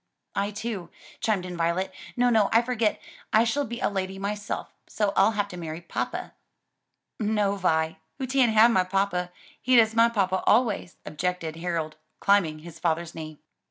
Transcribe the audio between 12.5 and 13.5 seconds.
his father's knee.